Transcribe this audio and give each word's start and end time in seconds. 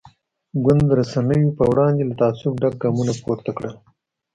ګوند 0.63 0.81
د 0.87 0.91
رسنیو 0.99 1.55
پر 1.57 1.65
وړاندې 1.71 2.03
له 2.09 2.13
تعصب 2.21 2.53
ډک 2.61 2.73
ګامونه 2.83 3.13
پورته 3.23 3.51
کړل. 3.57 3.73